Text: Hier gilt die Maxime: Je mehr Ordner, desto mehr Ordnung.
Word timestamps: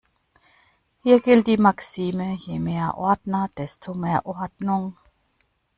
Hier 1.03 1.19
gilt 1.21 1.45
die 1.45 1.57
Maxime: 1.59 2.33
Je 2.39 2.57
mehr 2.57 2.97
Ordner, 2.97 3.51
desto 3.55 3.93
mehr 3.93 4.25
Ordnung. 4.25 4.97